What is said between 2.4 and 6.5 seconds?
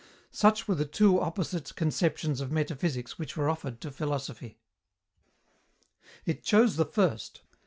of metaphysics which were offered to philosophy. It